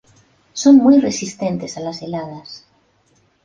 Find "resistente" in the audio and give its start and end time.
0.99-1.67